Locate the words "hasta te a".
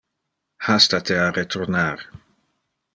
0.65-1.29